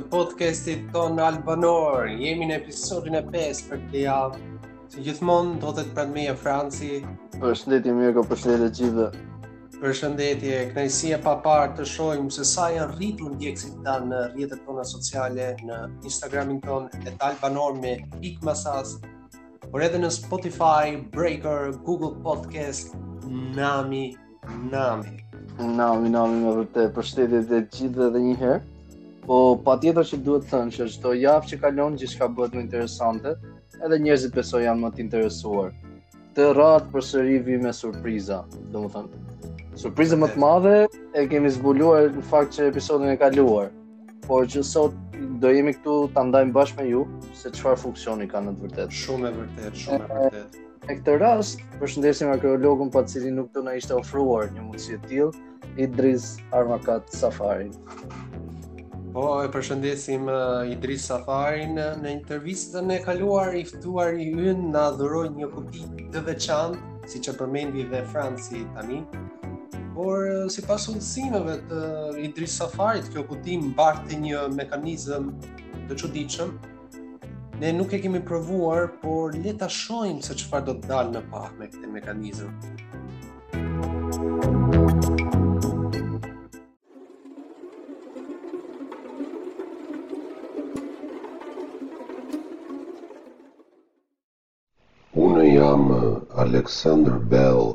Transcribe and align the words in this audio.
podcastit 0.00 0.90
ton 0.92 1.18
albanor. 1.20 2.08
Jemi 2.18 2.48
në 2.48 2.58
episodin 2.62 3.20
e 3.20 3.22
5 3.30 3.60
për 3.68 3.82
këtë 3.84 4.02
javë. 4.06 4.42
Si 4.94 5.04
gjithmonë 5.06 5.60
do 5.62 5.70
të 5.74 5.84
pranë 5.94 6.14
me 6.16 6.24
Franci. 6.38 6.90
Përshëndetje 7.38 7.94
Mirko, 7.98 8.24
përshëndetje 8.28 8.70
gjithë. 8.80 9.06
Përshëndetje, 9.80 10.60
kënaqësi 10.72 11.12
pa 11.24 11.34
parë 11.44 11.76
të 11.78 11.86
shohim 11.90 12.28
se 12.32 12.44
sa 12.48 12.68
janë 12.72 12.94
rritur 12.96 13.34
ndjekësit 13.34 13.74
tanë 13.84 14.06
në 14.10 14.20
rrjetet 14.32 14.62
tona 14.66 14.84
sociale, 14.86 15.48
në 15.68 15.80
Instagramin 16.08 16.60
ton 16.64 16.86
e 17.10 17.14
Albanor 17.26 17.76
me 17.82 17.96
pik 18.20 18.40
masas, 18.46 18.94
por 19.70 19.82
edhe 19.82 19.98
në 20.00 20.12
Spotify, 20.14 20.94
Breaker, 21.16 21.72
Google 21.90 22.14
Podcast, 22.22 22.94
Nami, 23.58 24.06
Nami. 24.70 25.20
Nami, 25.58 26.08
Nami, 26.14 26.44
me 26.46 26.54
vërtet, 26.62 26.94
përshëndetje 26.96 27.48
të 27.50 27.60
gjithëve 27.80 28.08
edhe 28.12 28.24
një 28.30 28.38
herë. 28.44 28.62
Po 29.24 29.36
pa 29.64 29.74
tjetër 29.80 30.04
që 30.10 30.18
duhet 30.20 30.42
të 30.44 30.50
thënë 30.52 30.72
që 30.76 30.84
është 30.88 31.12
javë 31.22 31.48
që 31.50 31.56
kalon 31.62 31.94
që 32.00 32.08
shka 32.12 32.26
bëhet 32.36 32.56
më 32.58 32.62
interesante 32.66 33.30
edhe 33.86 33.96
njerëzit 34.04 34.34
beso 34.36 34.58
janë 34.60 34.82
më 34.82 34.90
të 34.92 35.00
interesuar 35.04 35.70
të 36.36 36.48
ratë 36.58 36.92
për 36.92 37.06
sëri 37.08 37.38
vi 37.46 37.56
me 37.62 37.72
surpriza 37.78 38.42
do 38.74 38.82
më 38.84 38.90
thënë 38.96 39.54
surpriza 39.80 40.18
më 40.20 40.28
të 40.34 40.42
madhe 40.44 40.74
e 41.16 41.24
kemi 41.32 41.52
zbuluar 41.56 42.10
në 42.18 42.24
fakt 42.28 42.58
që 42.58 42.68
episodin 42.74 43.14
e 43.14 43.16
kaluar 43.24 43.72
por 44.28 44.44
që 44.52 44.66
sot 44.74 45.00
do 45.40 45.54
jemi 45.56 45.72
këtu 45.78 45.96
të 46.12 46.26
ndajmë 46.28 46.56
bashkë 46.58 46.82
me 46.84 46.88
ju 46.92 47.06
se 47.40 47.52
qëfar 47.56 47.80
funksioni 47.80 48.28
ka 48.28 48.44
në 48.44 48.52
të 48.58 48.66
vërtet 48.66 48.94
shumë 49.00 49.30
e 49.32 49.34
vërtet, 49.38 49.82
shumë 49.86 50.04
e 50.04 50.20
vërtet 50.20 50.60
e, 50.60 50.62
e 50.84 50.98
këtë 50.98 51.16
rast 51.24 51.64
përshëndesim 51.80 52.34
arkeologun 52.36 52.92
pa 52.92 53.06
të 53.06 53.16
cili 53.16 53.32
nuk 53.40 53.48
të 53.56 53.64
në 53.66 53.78
ishte 53.80 53.96
ofruar 54.04 54.52
një 54.52 54.68
e 54.68 55.00
t'il 55.08 55.32
Idris 55.80 56.34
Armakat 56.54 57.08
Safari 57.10 57.72
Po, 59.14 59.24
e 59.46 59.48
përshëndesim 59.54 60.24
uh, 60.26 60.64
Idris 60.66 61.04
Safarin 61.06 61.76
në 62.00 62.08
intervistën 62.16 62.88
e 62.90 62.96
kaluar 63.04 63.52
i 63.54 63.60
ftuar 63.68 64.16
i 64.18 64.24
ynë 64.32 64.72
na 64.74 64.88
dhuroi 64.98 65.28
një 65.36 65.46
kupi 65.52 65.84
të 66.10 66.22
veçantë, 66.28 66.80
siç 67.12 67.28
e 67.30 67.34
përmendi 67.38 67.86
dhe 67.92 68.00
Franci 68.10 68.64
tani. 68.74 68.98
Por 69.94 70.26
sipas 70.50 70.88
udhësimeve 70.90 71.54
të 71.70 71.84
uh, 71.84 72.18
Idris 72.26 72.58
Safarit, 72.58 73.06
kjo 73.14 73.22
kuti 73.30 73.54
mbarte 73.68 74.18
një 74.24 74.48
mekanizëm 74.58 75.30
të 75.84 76.00
çuditshëm. 76.02 76.50
Ne 77.62 77.70
nuk 77.78 77.94
e 77.94 78.02
kemi 78.02 78.18
provuar, 78.32 78.96
por 79.04 79.38
le 79.38 79.54
ta 79.62 79.70
shohim 79.78 80.18
se 80.26 80.34
çfarë 80.42 80.70
do 80.72 80.76
të 80.82 80.90
dalë 80.90 81.14
në 81.14 81.26
pahë 81.30 81.54
me 81.62 81.70
këtë 81.76 81.94
mekanizëm. 82.00 82.93
Unë 95.14 95.42
jam 95.46 95.82
Alexander 96.42 97.18
Bell, 97.32 97.68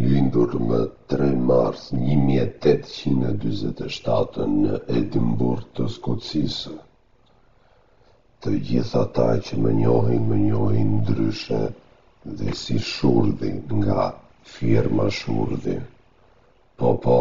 lindur 0.00 0.52
më 0.68 0.76
3 1.12 1.30
mars 1.48 1.86
1827 1.98 4.46
në 4.58 4.76
Edimburg 4.98 5.64
të 5.78 5.86
Skocisë. 5.94 6.74
Të 8.44 8.50
gjitha 8.68 9.02
ta 9.18 9.26
që 9.48 9.58
më 9.64 9.72
njohin, 9.80 10.22
më 10.30 10.38
njohin 10.44 10.92
ndryshe 11.00 11.60
dhe 12.38 12.50
si 12.62 12.78
shurdi 12.92 13.50
nga 13.82 14.04
firma 14.54 15.06
shurdi. 15.18 15.76
Po, 16.78 16.90
po, 17.08 17.18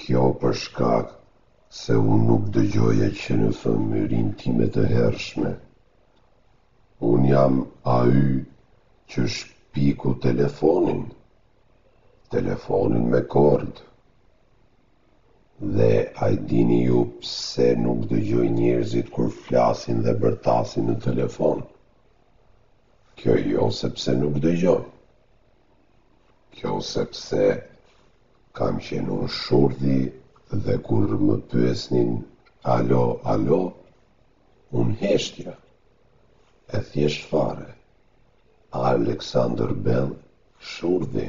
kjo 0.00 0.24
për 0.40 0.54
shkak 0.64 1.06
se 1.84 1.94
unë 2.06 2.22
nuk 2.32 2.44
dëgjoja 2.58 3.08
që 3.22 3.32
në 3.44 3.50
fëmërin 3.60 4.28
time 4.44 4.66
të 4.78 4.84
hershme, 4.96 5.52
unë 7.12 7.28
jam 7.28 7.54
a 7.94 7.98
y 8.18 8.30
që 9.10 9.22
shpiku 9.36 10.10
telefonin, 10.24 11.02
telefonin 12.32 13.04
me 13.14 13.20
kord, 13.34 13.74
dhe 15.76 15.90
a 16.26 16.30
i 16.34 16.38
dini 16.50 16.80
ju 16.88 17.00
pëse 17.20 17.66
nuk 17.84 18.00
dëgjoj 18.12 18.46
njerëzit 18.58 19.08
kur 19.16 19.28
flasin 19.44 19.98
dhe 20.06 20.12
bërtasin 20.24 20.84
në 20.90 20.96
telefon. 21.06 21.58
Kjo 23.20 23.34
jo 23.52 23.66
sepse 23.80 24.10
nuk 24.22 24.34
dëgjoj. 24.44 24.82
Kjo 26.56 26.72
sepse 26.92 27.42
kam 28.56 28.74
qenë 28.86 29.10
unë 29.18 29.30
shurdi 29.40 30.00
dhe 30.66 30.74
kur 30.88 31.06
më 31.26 31.36
pyesnin 31.52 32.10
alo, 32.76 33.04
alo, 33.34 33.60
unë 34.80 34.94
heshtja 35.04 35.54
e 36.72 36.78
thjesht 36.90 37.24
fare. 37.30 37.74
Alexander 38.70 39.70
Bell 39.84 40.10
shurdi. 40.58 41.28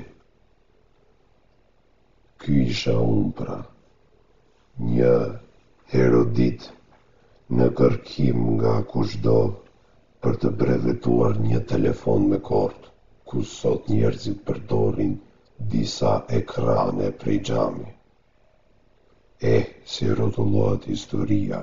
Ky 2.39 2.53
isha 2.71 2.93
unë 3.15 3.33
pra, 3.39 3.57
një 4.93 5.11
herodit 5.93 6.69
në 7.59 7.67
kërkim 7.81 8.39
nga 8.55 8.73
kushdo 8.93 9.35
për 10.25 10.39
të 10.43 10.51
brevetuar 10.61 11.37
një 11.49 11.59
telefon 11.73 12.29
me 12.31 12.39
kort, 12.51 12.87
ku 13.29 13.43
sot 13.55 13.89
njerëzit 13.91 14.39
përdorin 14.47 15.13
disa 15.75 16.13
ekrane 16.39 17.11
prej 17.21 17.37
gjami. 17.49 17.89
E, 17.93 19.55
eh, 19.55 19.65
si 19.95 20.07
rotullohet 20.17 20.85
historia, 20.93 21.59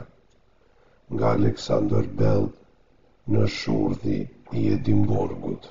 nga 1.12 1.33
Alexander 1.39 2.04
Bell 2.21 2.49
në 3.31 3.44
shurdhi 3.47 4.16
i 4.59 4.62
Edimborgut. 4.75 5.69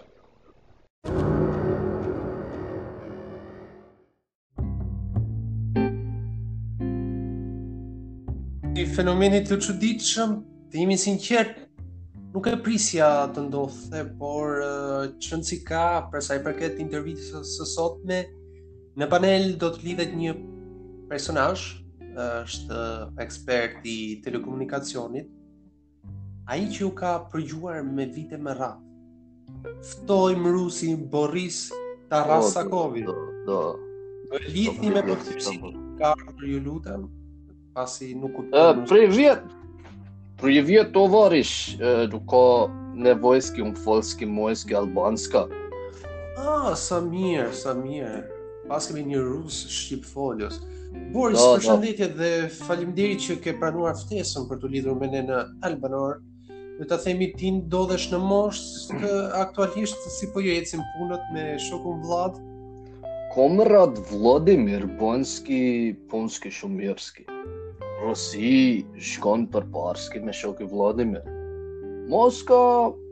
Ti 8.71 8.85
fenomenit 8.95 9.49
të 9.49 9.57
çuditshëm, 9.65 10.37
të 10.71 10.79
jemi 10.79 10.95
sinqert, 10.99 11.57
nuk 12.31 12.47
e 12.47 12.55
prisja 12.63 13.09
të 13.35 13.43
ndodhte, 13.49 14.05
por 14.21 14.61
uh, 14.63 15.09
qënë 15.19 15.47
si 15.49 15.59
ka, 15.67 15.83
përsa 16.13 16.39
i 16.39 16.43
përket 16.47 16.79
intervjitës 16.79 17.57
së 17.57 17.67
sotme, 17.73 18.21
në 18.95 19.09
panel 19.11 19.51
do 19.59 19.73
të 19.75 19.83
lidhet 19.89 20.15
një 20.21 20.37
personash, 21.11 21.67
uh, 22.13 22.41
është 22.47 22.81
ekspert 23.27 23.83
i 23.83 23.97
telekomunikacionit, 24.23 25.27
a 26.45 26.57
i 26.57 26.65
që 26.67 26.81
ju 26.81 26.89
ka 26.97 27.13
përgjuar 27.31 27.83
me 27.85 28.05
vite 28.15 28.37
me 28.37 28.53
ra 28.57 28.71
ftoj 29.89 30.35
më 30.41 30.97
Boris 31.11 31.67
të 32.09 32.21
rrasa 32.25 32.63
do, 32.63 32.83
do, 33.05 33.13
do. 33.45 33.61
do 34.31 34.73
me 34.81 35.01
për 35.07 35.75
ka 35.99 36.13
për 36.15 36.45
ju 36.49 36.59
lutem 36.65 37.05
pasi 37.75 38.13
nuk 38.15 38.39
u 38.39 38.45
të 38.49 38.65
përsi 38.85 39.07
vjetë 39.17 39.57
prej 40.41 40.61
vjetë 40.65 40.91
të 40.95 41.05
varish 41.13 41.55
du 42.11 42.19
ka 42.31 42.43
nevojski 43.05 43.61
unë 43.61 43.77
folski 43.83 44.25
mojski 44.25 44.75
albanska 44.75 45.45
a, 46.41 46.71
ah, 46.71 46.71
sa 46.75 46.97
mirë, 47.01 47.51
sa 47.53 47.75
mirë 47.77 48.25
pas 48.67 48.87
kemi 48.87 49.03
një 49.13 49.21
rus 49.21 49.61
shqip 49.69 50.05
Boris, 51.11 51.37
përshëndetje 51.39 52.07
dhe 52.19 52.29
falimderi 52.65 53.15
që 53.15 53.37
ke 53.43 53.53
pranuar 53.61 53.93
ftesën 53.95 54.47
për 54.49 54.59
të 54.59 54.71
lidhur 54.73 54.97
me 54.99 55.07
ne 55.07 55.21
në 55.23 55.37
Albanor 55.63 56.17
të 56.89 56.97
themi 57.03 57.27
ti 57.37 57.49
ndodhesh 57.53 58.07
në 58.11 58.19
moshë 58.25 58.99
të 59.01 59.09
aktualisht 59.37 60.07
si 60.15 60.29
po 60.33 60.41
jo 60.41 60.53
ecim 60.57 60.81
punët 60.95 61.27
me 61.35 61.43
shokun 61.69 61.99
Vlad? 62.05 62.39
Komrad 63.33 63.99
Vladimir 64.09 64.87
Bonski, 64.99 65.93
Ponski 66.11 66.51
Shumirski. 66.51 67.27
Rosi 68.01 68.83
shkon 68.97 69.45
për 69.53 69.67
parski 69.71 70.19
me 70.25 70.33
shokë 70.33 70.65
Vladimir. 70.71 71.21
Moska 72.11 72.57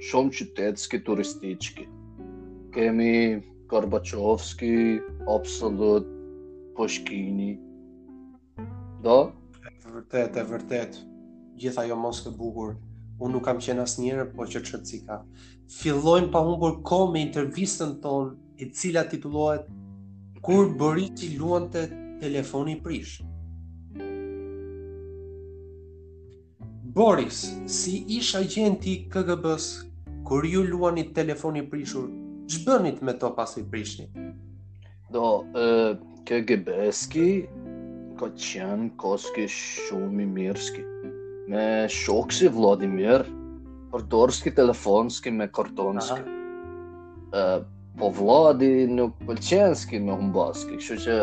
shumë 0.10 0.34
qytetski 0.40 1.00
turistiçki. 1.08 1.86
Kemi 2.74 3.46
Gorbachevski, 3.72 5.00
Absolut, 5.30 6.10
Pushkini. 6.76 7.54
Do? 9.06 9.20
E 9.62 9.74
vërtet, 9.88 10.42
e 10.42 10.46
vërtet. 10.54 11.00
Gjitha 11.60 11.86
jo 11.88 11.96
Moskë 12.02 12.34
bukur 12.36 12.76
unë 13.26 13.36
nuk 13.36 13.46
kam 13.48 13.58
qenë 13.64 13.84
asë 13.84 14.02
njërë, 14.04 14.26
po 14.36 14.46
që 14.54 14.60
të 14.64 15.00
ka. 15.08 15.18
Filojmë 15.80 16.32
pa 16.34 16.42
humbur 16.46 16.78
ko 16.88 17.00
me 17.12 17.22
intervjistën 17.24 17.98
tonë, 18.04 18.36
e 18.64 18.70
cila 18.80 19.06
titullohet, 19.12 19.68
Kur 20.44 20.70
Boriti 20.80 21.34
luan 21.38 21.68
të 21.72 21.82
telefoni 22.22 22.78
prish? 22.84 23.18
Boris, 26.96 27.42
si 27.72 27.94
ish 28.18 28.36
agenti 28.40 29.04
KGB-s, 29.12 29.68
kur 30.28 30.46
ju 30.48 30.64
luan 30.64 30.98
i 30.98 31.06
telefoni 31.14 31.66
prishur, 31.70 32.08
që 32.50 32.62
bënit 32.66 33.02
me 33.06 33.14
to 33.22 33.32
pas 33.36 33.56
i 33.60 33.64
prishni? 33.72 34.08
Do, 35.14 35.26
e, 35.64 35.66
KGB-ski, 36.30 37.28
ka 38.20 38.32
qenë 38.48 38.94
koski 39.00 39.46
shumë 39.52 40.24
i 40.26 40.32
mirëski 40.40 40.86
me 41.50 41.88
shoksi 41.90 42.46
Vladimir, 42.54 43.24
për 43.90 44.04
dorski 44.12 44.54
telefonski 44.60 45.32
me 45.34 45.48
Kordonski 45.54 46.36
Uh, 47.30 47.60
po 48.00 48.08
Vladi 48.18 48.88
nuk 48.90 49.20
pëlqenski 49.28 50.00
me 50.02 50.16
humbaski, 50.18 50.80
kështu 50.82 50.96
që 51.04 51.18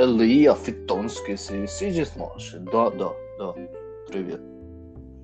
e 0.00 0.06
lija 0.08 0.54
fitonski, 0.56 1.34
si, 1.42 1.58
si 1.68 1.90
gjithmoshe, 1.92 2.62
do, 2.70 2.86
do, 2.96 3.10
do, 3.36 3.50
tri 4.08 4.22
vjetë. 4.30 4.48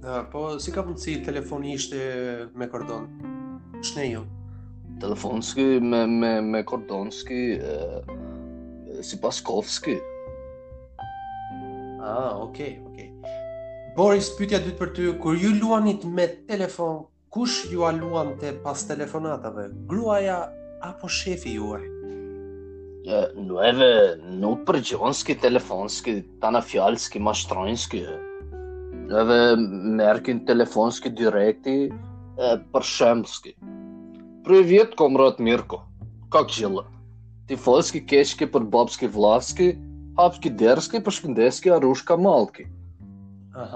Da, 0.05 0.19
po, 0.29 0.43
si 0.61 0.75
ka 0.77 0.85
mundësi 0.85 1.15
telefoni 1.25 1.73
ishte 1.79 2.03
me 2.61 2.69
kordon? 2.69 3.09
Shne 3.81 4.05
ju? 4.11 4.27
Telefonski 5.01 5.65
me, 5.81 6.03
me, 6.13 6.33
me 6.45 6.61
kordonski, 6.69 7.43
si 9.01 9.23
pas 9.25 9.41
ah, 9.49 9.57
okej, 9.57 10.01
okay, 11.01 12.33
okej. 12.45 12.73
Okay. 12.93 13.16
Boris, 13.97 14.27
pytja 14.37 14.59
dytë 14.61 14.77
për 14.79 14.91
ty, 14.97 15.05
kur 15.25 15.37
ju 15.41 15.51
luanit 15.57 16.03
me 16.17 16.25
telefon, 16.49 16.97
kush 17.35 17.55
ju 17.73 17.85
a 17.89 17.93
luan 17.99 18.35
të 18.43 18.51
pas 18.65 18.83
telefonatave? 18.85 19.63
Gruaja 19.93 20.35
apo 20.89 21.09
shefi 21.19 21.55
juaj? 21.55 21.79
Ja, 23.09 23.23
nueve, 23.41 23.89
nuk 24.43 24.67
për 24.69 24.81
gjonski 24.91 25.37
telefonski, 25.47 26.19
ta 26.45 26.53
në 26.53 26.61
fjallski, 26.75 27.23
ma 27.29 27.33
shtrojnski. 27.41 28.03
Nueve, 29.09 29.41
merkin 30.03 30.43
telefonski 30.51 31.15
direkti, 31.23 31.79
e, 31.89 32.55
për 32.77 32.89
shemtski. 32.93 33.57
Prej 34.47 34.63
vjetë 34.75 35.01
komrat 35.01 35.41
Mirko, 35.49 35.81
ka 36.37 36.45
këgjilla. 36.53 36.85
Ti 37.49 37.57
folski 37.65 38.05
keshki 38.13 38.51
për 38.59 38.69
babski 38.77 39.09
vlaski, 39.19 39.73
hapski 40.21 40.53
derski 40.67 41.01
për 41.09 41.19
shkëndeski 41.23 41.79
arushka 41.81 42.21
malki. 42.29 42.69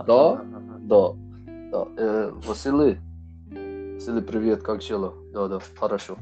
Дó, 0.07 0.39
дó, 0.83 1.17
дó. 1.71 1.89
Э, 1.97 2.29
е, 2.29 2.33
Василий, 2.47 2.97
Василий, 3.95 4.21
привет, 4.21 4.63
как 4.63 4.81
дела? 4.81 5.15
Да, 5.33 5.49
да, 5.49 5.59
хорошо. 5.79 6.17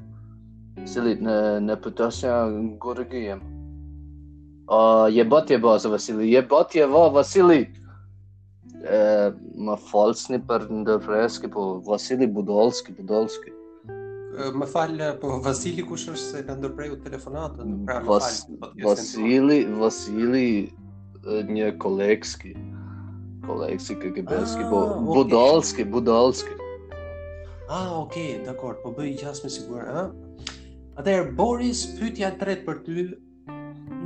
Василий, 0.76 1.16
не, 1.18 1.58
не 1.60 1.76
пытайся 1.76 2.48
горгием. 2.78 3.42
А, 4.68 5.08
ебать 5.10 5.50
еба 5.50 5.78
за 5.80 5.88
Василий, 5.88 6.30
ебать 6.30 6.76
еба, 6.76 7.08
Василий! 7.10 7.70
Э, 8.88 9.32
ма 9.56 9.76
фалсни 9.76 10.36
перндеррески 10.38 11.48
по 11.48 11.80
Василий 11.80 12.26
Будолский, 12.26 12.94
Будолский. 12.94 13.52
Mă 14.54 14.64
fal 14.64 15.16
pe 15.20 15.26
Vasili 15.42 15.82
cu 15.82 15.94
și 15.94 16.14
să 16.14 16.36
le 16.36 16.52
îndrăpreu 16.52 16.94
telefonată. 16.94 17.66
Vas, 18.04 18.46
Vasili, 18.82 19.68
Vasili 19.78 20.74
Niekolevski. 21.46 22.52
kolegë 23.48 23.80
si 23.82 23.94
KGB-ski, 23.98 24.64
ah, 24.64 24.70
po 24.72 24.80
okay. 24.82 25.04
Budalski, 25.14 25.84
Budalski. 25.88 26.54
Ah, 27.68 27.92
okay, 28.00 28.40
dakor, 28.44 28.78
po 28.84 28.92
bëj 28.96 29.14
gjas 29.22 29.40
me 29.44 29.50
sigur, 29.52 29.84
ha? 29.88 30.06
Atëherë 30.98 31.32
Boris, 31.38 31.84
pyetja 31.98 32.32
e 32.32 32.38
tretë 32.40 32.66
për 32.66 32.80
ty, 32.86 33.06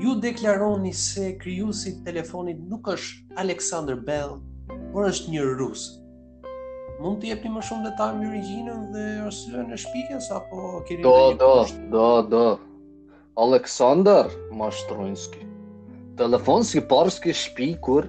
ju 0.02 0.14
deklaroni 0.22 0.92
se 0.96 1.32
krijuesi 1.40 1.92
i 1.92 1.98
telefonit 2.06 2.60
nuk 2.70 2.90
është 2.94 3.38
Alexander 3.42 3.98
Bell, 4.08 4.38
por 4.92 5.06
është 5.08 5.34
një 5.34 5.44
rus. 5.60 5.86
Mund 7.02 7.18
të 7.22 7.32
jepni 7.32 7.50
më 7.50 7.64
shumë 7.66 7.86
detaj 7.88 8.10
mbi 8.14 8.28
origjinën 8.30 8.82
dhe 8.94 9.06
arsyeën 9.28 9.72
e 9.74 9.78
shpikjes 9.84 10.28
apo 10.34 10.82
keni 10.86 11.02
Do, 11.06 11.32
do, 11.40 11.54
do, 11.94 12.08
do. 12.30 12.44
Alexander 13.42 14.28
Mashtronski. 14.52 15.48
Telefon 16.20 16.62
si 16.68 16.76
Spikur 16.82 17.32
shpikur 17.40 18.06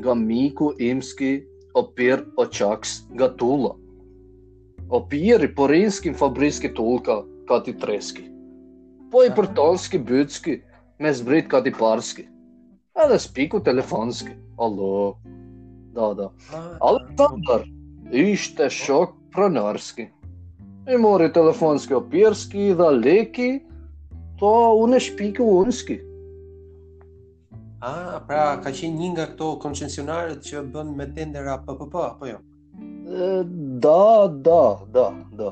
nga 0.00 0.14
miku 0.16 0.72
imski 0.80 1.32
o 1.76 1.82
pir 1.96 2.24
o 2.40 2.44
qaks 2.56 3.04
nga 3.14 3.28
tulla. 3.38 3.72
O 4.90 4.98
piri 5.12 5.48
porinski 5.54 6.10
në 6.10 6.18
fabriski 6.24 6.72
tulka 6.74 7.20
ka 7.46 7.60
ti 7.64 7.76
treski. 7.78 8.24
Po 9.12 9.22
i 9.26 9.30
për 9.36 9.50
tonski 9.58 10.00
bytski 10.10 10.56
me 11.02 11.12
zbrit 11.20 11.48
ka 11.52 11.60
ti 11.64 11.72
parski. 11.78 12.26
Edhe 12.98 13.18
spiku 13.22 13.60
telefonski. 13.64 14.34
Allo. 14.58 15.16
Da, 15.94 16.10
da. 16.18 16.26
Ah, 16.54 16.74
Aleksandar 16.90 17.64
ishte 18.18 18.66
shok 18.70 19.14
pronarski. 19.34 20.08
I 20.90 20.98
mori 20.98 21.30
telefonski 21.34 21.94
o 21.94 22.00
pirski 22.12 22.72
dhe 22.78 22.90
leki, 23.00 23.50
to 24.38 24.50
unë 24.84 25.00
shpiku 25.06 25.46
unski. 25.62 26.00
A, 27.80 28.20
pra 28.28 28.60
ka 28.60 28.68
qenë 28.76 28.92
një 29.00 29.06
nga 29.14 29.24
këto 29.32 29.46
koncesionarët 29.62 30.44
që 30.44 30.60
bën 30.72 30.90
me 30.98 31.06
tendera 31.16 31.54
PPP 31.64 31.94
apo 32.04 32.28
jo? 32.28 32.36
Do, 33.84 34.28
do, 34.46 34.60
do, 34.96 35.04
do. 35.38 35.46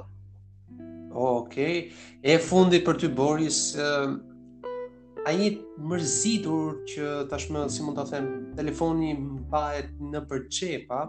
Okej. 1.09 1.17
Okay. 1.29 1.79
E 2.21 2.37
fundit 2.51 2.85
për 2.85 3.01
ty 3.01 3.09
Boris, 3.21 3.63
a 3.79 5.33
një 5.33 5.49
mërzitur 5.89 6.83
që 6.93 7.09
tashmë 7.33 7.65
si 7.73 7.83
mund 7.87 7.97
ta 7.97 8.05
them, 8.13 8.29
telefoni 8.61 9.15
mbahet 9.25 9.89
në 10.13 10.23
përçepa, 10.29 11.01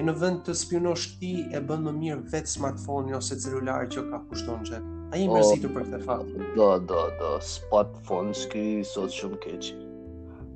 e 0.00 0.08
në 0.08 0.16
vend 0.24 0.40
të 0.48 0.56
spionosh 0.64 1.08
ti 1.20 1.34
e 1.52 1.60
bën 1.68 1.84
më 1.90 1.96
mirë 2.02 2.20
vetë 2.32 2.54
smartphone 2.58 3.20
ose 3.20 3.36
celular 3.46 3.84
që 3.92 4.08
ka 4.10 4.24
kushton 4.30 4.64
që 4.72 4.80
a 4.80 5.22
mërzitur 5.36 5.76
për 5.76 5.90
këtë 5.90 6.02
fakt 6.10 6.32
do, 6.60 6.72
do, 6.90 7.04
do, 7.20 7.36
smartphone 7.54 8.32
s'ki 8.34 8.64
sot 8.88 9.12
shumë 9.14 9.38
keqë 9.44 9.82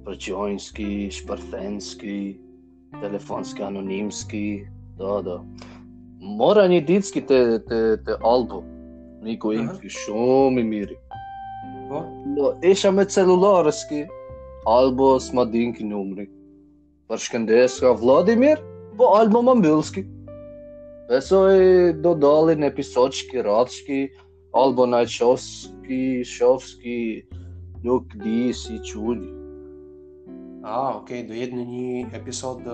për 0.08 0.16
Gjojnski, 0.24 0.84
Shpërthenski, 1.12 2.14
Telefonski, 3.02 3.60
Anonimski, 3.66 4.40
do, 4.96 5.18
do. 5.26 5.34
Mora 6.38 6.62
një 6.72 6.78
ditëski 6.88 7.20
të, 7.28 7.40
të, 7.68 7.80
të 8.06 8.14
albu, 8.24 8.62
një 9.26 9.34
ku 9.42 9.52
i 9.52 9.60
në 9.66 9.90
shumë 9.98 10.62
i 10.64 10.66
mirë. 10.70 10.96
Po, 11.90 12.00
isha 12.70 12.88
me 12.92 13.04
cellularëski, 13.12 14.00
albu 14.68 15.12
së 15.24 15.36
më 15.36 15.46
kë 15.76 16.32
Për 17.08 17.20
shkëndesë 17.24 17.84
ka 17.86 17.90
Vladimir, 18.00 18.60
po 18.98 19.14
albu 19.16 19.40
më 19.46 19.54
mbëllëski. 19.62 20.02
Besoj 21.08 21.94
do 22.04 22.12
dali 22.24 22.52
në 22.60 22.68
episoqëki, 22.68 23.44
ratëski, 23.48 24.00
albu 24.52 24.84
në 24.92 25.04
shovski, 25.08 27.00
nuk 27.88 28.04
di 28.24 28.50
si 28.52 28.76
qulli. 28.90 29.37
Ah, 30.68 30.98
ok, 31.00 31.08
do 31.24 31.32
jetë 31.32 31.56
në 31.56 31.62
një 31.64 32.00
episod 32.18 32.66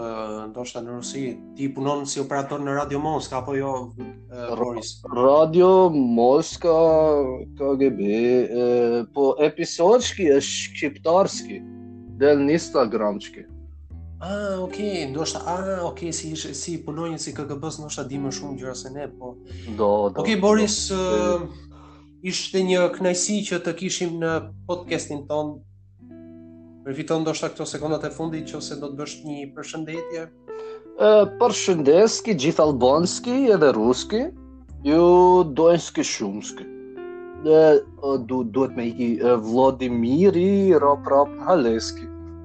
ndoshta 0.49 0.81
në 0.83 0.97
Rusi. 0.97 1.21
Ti 1.59 1.69
punon 1.77 2.01
si 2.11 2.19
operator 2.25 2.59
në 2.67 2.73
Radio 2.75 2.99
Moska, 3.03 3.39
apo 3.39 3.55
jo 3.55 3.71
uh, 3.95 4.55
Boris? 4.59 4.89
Radio 5.15 5.69
Moska, 5.95 6.75
KGB, 7.61 8.09
e, 8.11 9.03
po 9.15 9.29
episod 9.47 10.03
shki 10.03 10.27
është 10.35 10.75
shqiptarski 10.77 11.61
del 12.19 12.43
në 12.49 12.57
Instagram 12.59 13.21
shki. 13.29 13.45
Ah, 14.25 14.57
ok, 14.65 14.79
ndoshta 15.15 15.45
ah, 15.53 15.85
ok, 15.93 16.09
si 16.17 16.33
si 16.41 16.75
punon 16.89 17.15
si 17.23 17.37
KGB, 17.37 17.71
ndoshta 17.79 18.03
di 18.11 18.19
më 18.25 18.33
shumë 18.41 18.59
gjëra 18.59 18.75
se 18.83 18.91
ne, 18.97 19.07
po. 19.21 19.37
Do, 19.69 19.93
do. 20.11 20.25
Ok, 20.27 20.33
Boris, 20.43 20.81
do, 20.91 21.47
do. 21.47 21.79
ishte 22.33 22.65
një 22.67 22.89
kënaqësi 22.99 23.39
që 23.53 23.61
të 23.69 23.77
kishim 23.85 24.19
në 24.25 24.35
podcastin 24.67 25.23
tonë 25.31 25.61
përfiton 26.85 27.25
do 27.25 27.33
shta 27.37 27.49
këto 27.53 27.65
sekundat 27.69 28.03
e 28.05 28.11
fundi 28.13 28.43
që 28.49 28.59
ose 28.61 28.77
do 28.81 28.91
të 28.93 28.97
bësh 28.99 29.13
një 29.27 29.45
përshëndetje? 29.57 30.25
E, 30.25 31.09
përshëndeski, 31.41 32.35
gjithë 32.43 32.65
Albanski 32.67 33.37
edhe 33.57 33.71
ruski, 33.77 34.21
ju 34.89 35.07
dojnë 35.59 35.85
s'ki 35.87 36.05
shumë 36.11 36.45
s'ki. 36.51 36.67
Dhe 37.45 37.63
du, 38.29 38.43
duhet 38.55 38.77
me 38.77 38.85
i 39.07 39.09
Vladimiri, 39.49 40.77
rap 40.85 41.09
rap, 41.13 41.33
haleski. 41.49 42.05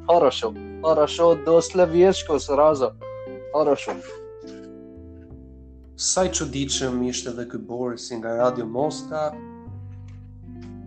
Hara 0.10 0.32
shumë, 0.40 0.64
hara 0.88 1.08
shumë, 1.16 1.44
do 1.48 1.60
s'le 1.64 1.86
vjeqko 1.92 2.40
së 2.46 2.58
raza, 2.60 2.94
hara 3.56 3.76
shumë. 3.84 4.18
Sa 6.10 6.24
i 6.30 6.34
çuditshëm 6.38 7.02
ishte 7.12 7.34
edhe 7.34 7.44
ky 7.52 7.60
Boris 7.70 8.08
nga 8.16 8.38
Radio 8.40 8.66
Moska. 8.72 9.28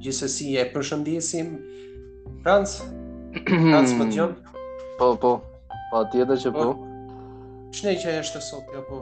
Gjithsesi 0.02 0.54
e 0.59 0.64
përshëndesim 0.73 1.54
Franc, 2.42 2.73
Tanë 3.40 3.88
së 3.88 3.94
pëtë 4.00 4.24
Po, 5.00 5.06
po, 5.18 5.30
pa 5.92 6.02
tjetër 6.12 6.38
që 6.44 6.50
po. 6.54 6.64
po. 6.68 7.70
Shnej 7.74 7.96
që 8.02 8.10
e 8.12 8.18
është 8.20 8.36
të 8.36 8.42
sot, 8.44 8.68
ja 8.76 8.82
po, 8.86 8.98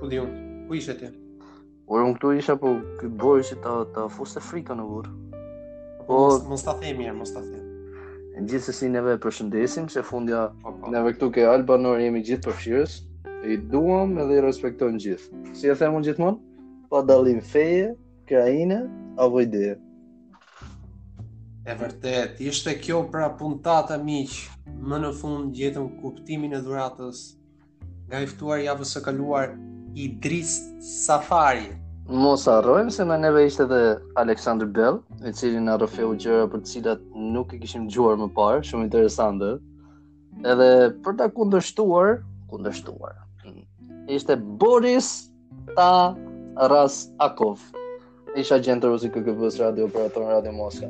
ku 0.00 0.08
di 0.10 0.18
unë, 0.20 0.34
ku 0.68 0.74
ishe 0.76 0.96
ti? 0.98 1.08
Orë 1.88 2.08
unë 2.08 2.16
këtu 2.18 2.32
isha 2.40 2.56
po 2.60 2.72
këtë 2.98 3.12
borë 3.22 3.44
që 3.48 3.56
ta, 3.64 3.76
ta 3.94 4.08
fuste 4.12 4.42
frika 4.44 4.74
në 4.76 4.84
vërë. 4.88 5.12
Po, 6.08 6.10
po 6.10 6.18
mos 6.50 6.66
të 6.66 6.74
thejë 6.82 6.96
mirë, 6.98 7.14
mos 7.20 7.30
të 7.32 7.44
thejë. 7.46 7.64
Në 8.34 8.44
gjithë 8.50 8.74
si 8.80 8.90
neve 8.92 9.14
përshëndesim, 9.24 9.86
që 9.94 10.04
fundja 10.10 10.42
po, 10.66 10.74
po, 10.74 10.92
neve 10.94 11.14
këtu 11.16 11.30
ke 11.38 11.46
alë 11.54 11.96
jemi 12.04 12.24
gjithë 12.28 12.48
përfshirës, 12.50 12.98
i 13.48 13.56
duham 13.72 14.18
edhe 14.18 14.40
i 14.42 14.46
respektojmë 14.50 15.00
gjithë. 15.06 15.36
Si 15.54 15.70
e 15.70 15.78
themon 15.80 16.04
gjithmonë? 16.04 16.68
Pa 16.90 17.06
dalim 17.06 17.38
feje, 17.40 17.92
krajine, 18.28 18.82
avojdeje 19.16 19.78
E 21.66 21.74
vërtet, 21.78 22.38
ishte 22.40 22.76
kjo 22.78 23.00
pra 23.12 23.26
puntata 23.38 23.96
miq, 24.02 24.34
më 24.88 24.98
në 25.02 25.10
fund 25.20 25.56
gjetëm 25.58 25.88
kuptimin 26.02 26.54
e 26.56 26.60
dhuratës 26.64 27.20
nga 28.08 28.20
iftuar 28.24 28.62
javës 28.64 28.92
së 28.94 29.02
kaluar 29.08 29.50
i 29.98 30.06
Safari. 30.80 31.66
Mos 32.08 32.46
harrojmë 32.48 32.92
se 32.94 33.04
më 33.04 33.16
neve 33.20 33.42
ishte 33.46 33.64
edhe 33.66 33.80
Alexander 34.22 34.64
Bell, 34.76 35.00
i 35.28 35.32
cili 35.34 35.60
na 35.60 35.74
rrofeu 35.76 36.14
gjëra 36.24 36.46
për 36.52 36.62
të 36.64 36.72
cilat 36.76 37.00
nuk 37.34 37.52
e 37.52 37.58
kishim 37.62 37.88
dëgjuar 37.88 38.16
më 38.22 38.28
parë, 38.38 38.62
shumë 38.68 38.86
interesante. 38.88 39.50
Edhe 40.52 40.70
për 41.04 41.18
ta 41.18 41.26
kundërshtuar, 41.34 42.20
kundërshtuar. 42.52 43.18
Ishte 44.08 44.38
Boris 44.62 45.10
Ta 45.76 45.90
Rasakov. 46.72 47.60
Isha 48.40 48.56
gjendëruesi 48.64 49.10
i 49.10 49.12
KKV-s 49.12 49.60
Radio 49.60 49.90
Operator 49.90 50.30
Radio 50.32 50.52
Moskva. 50.56 50.88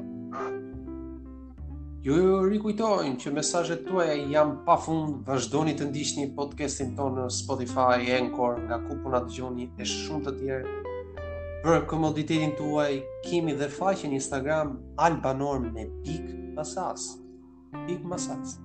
Ju 2.02 2.14
jo, 2.14 2.26
jo, 2.28 2.42
rikujtojmë 2.46 3.16
që 3.18 3.30
mesazhet 3.34 3.80
tuaja 3.88 4.12
janë 4.32 4.60
pafund. 4.66 5.24
Vazhdoni 5.26 5.72
të 5.78 5.88
ndiqni 5.88 6.26
podcastin 6.36 6.92
tonë 6.98 7.24
në 7.24 7.32
Spotify, 7.40 7.88
Anchor, 8.18 8.60
nga 8.68 8.76
ku 8.84 8.98
po 9.02 9.10
na 9.10 9.18
e 9.26 9.86
shumë 9.90 10.22
të 10.28 10.34
tjerë. 10.36 10.76
Për 11.64 11.80
komoditetin 11.90 12.52
tuaj 12.60 12.92
kimi 13.26 13.56
dhe 13.58 13.66
faqen 13.74 14.14
Instagram 14.14 14.76
Albanor 14.94 15.64
me 15.66 15.88
pik 16.06 16.30
masas. 16.54 17.08
Pik 17.90 18.06
masas. 18.06 18.60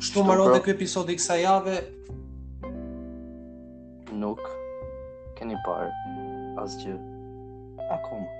Kështu 0.00 0.24
mbaron 0.24 0.48
po. 0.48 0.54
edhe 0.56 0.64
ky 0.64 0.76
episod 0.78 1.12
i 1.12 1.20
kësaj 1.20 1.40
jave. 1.44 1.76
Nuk 4.16 4.40
keni 5.36 5.60
parë 5.68 5.92
asgjë 6.64 6.96
akoma. 7.98 8.39